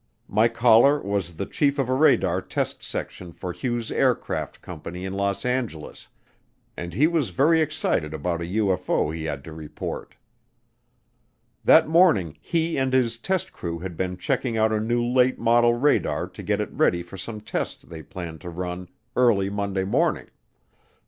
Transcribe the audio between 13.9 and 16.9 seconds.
been checking out a new late model radar to get it